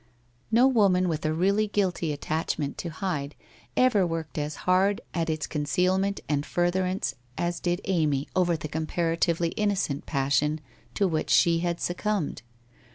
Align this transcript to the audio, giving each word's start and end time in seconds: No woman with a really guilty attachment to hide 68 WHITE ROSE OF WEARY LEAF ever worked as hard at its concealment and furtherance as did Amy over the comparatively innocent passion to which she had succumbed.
No 0.49 0.67
woman 0.67 1.07
with 1.07 1.27
a 1.27 1.31
really 1.31 1.67
guilty 1.67 2.11
attachment 2.11 2.75
to 2.79 2.89
hide 2.89 3.35
68 3.35 3.35
WHITE 3.35 3.35
ROSE 3.35 3.35
OF 3.35 3.35
WEARY 3.35 3.69
LEAF 3.69 3.85
ever 3.85 4.07
worked 4.07 4.37
as 4.39 4.55
hard 4.55 5.01
at 5.13 5.29
its 5.29 5.45
concealment 5.45 6.19
and 6.27 6.43
furtherance 6.43 7.13
as 7.37 7.59
did 7.59 7.81
Amy 7.85 8.27
over 8.35 8.57
the 8.57 8.67
comparatively 8.67 9.49
innocent 9.49 10.07
passion 10.07 10.59
to 10.95 11.07
which 11.07 11.29
she 11.29 11.59
had 11.59 11.79
succumbed. 11.79 12.41